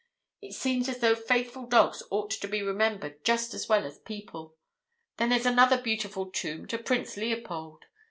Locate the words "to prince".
6.69-7.17